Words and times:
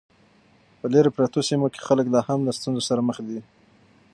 په 0.79 0.85
لیرې 0.93 1.11
پرتو 1.17 1.39
سیمو 1.49 1.67
کې 1.73 1.85
خلک 1.87 2.05
لا 2.13 2.21
هم 2.27 2.39
له 2.47 2.51
ستونزو 2.57 2.81
سره 2.89 3.01
مخ 3.07 3.17
دي. 3.27 3.39